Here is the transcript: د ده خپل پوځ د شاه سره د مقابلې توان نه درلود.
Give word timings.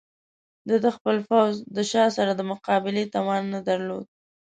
د 0.69 0.71
ده 0.83 0.89
خپل 0.97 1.17
پوځ 1.29 1.53
د 1.75 1.77
شاه 1.91 2.09
سره 2.17 2.31
د 2.35 2.41
مقابلې 2.51 3.03
توان 3.15 3.43
نه 3.53 3.59
درلود. 3.67 4.05